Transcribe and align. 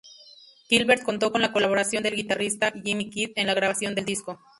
Gilbert 0.67 1.03
contó 1.03 1.31
con 1.31 1.41
la 1.41 1.51
colaboración 1.53 2.01
del 2.01 2.15
guitarrista 2.15 2.71
Jimi 2.73 3.11
Kidd 3.11 3.33
en 3.35 3.45
la 3.45 3.53
grabación 3.53 3.93
del 3.93 4.05
disco. 4.05 4.39